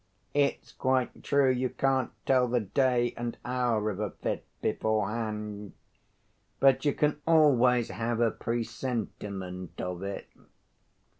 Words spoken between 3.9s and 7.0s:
of a fit beforehand, but you